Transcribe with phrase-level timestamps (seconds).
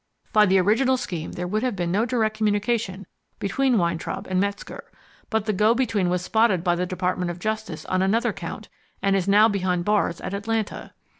[0.33, 3.05] By the original scheme there would have been no direct communication
[3.37, 4.85] between Weintraub and Metzger,
[5.29, 8.67] but the go between was spotted by the Department of Justice on another count,
[9.03, 10.93] and is now behind bars at Atlanta.